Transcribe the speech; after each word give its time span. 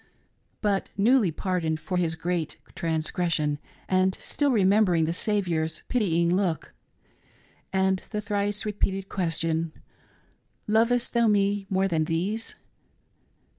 But 0.61 0.89
newly 0.97 1.29
pardoned 1.29 1.79
for 1.79 1.95
his 1.97 2.15
great 2.15 2.57
traiis 2.73 3.11
gression, 3.13 3.59
and 3.87 4.15
still 4.15 4.49
remembering 4.49 5.05
the 5.05 5.13
Saviour's 5.13 5.83
pitying 5.89 6.35
look, 6.35 6.73
and 7.71 7.99
the 8.09 8.19
thrice 8.19 8.65
repeated 8.65 9.09
question 9.09 9.73
—"Lovest 10.75 11.13
thou 11.13 11.27
Me 11.27 11.67
more 11.69 11.87
than 11.87 12.05
these 12.05 12.55